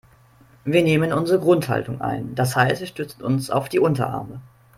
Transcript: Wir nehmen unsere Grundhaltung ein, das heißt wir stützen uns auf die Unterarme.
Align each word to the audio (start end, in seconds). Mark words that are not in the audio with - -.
Wir 0.65 0.81
nehmen 0.81 1.13
unsere 1.13 1.39
Grundhaltung 1.39 2.01
ein, 2.01 2.33
das 2.33 2.55
heißt 2.55 2.79
wir 2.79 2.87
stützen 2.87 3.21
uns 3.21 3.51
auf 3.51 3.69
die 3.69 3.77
Unterarme. 3.77 4.41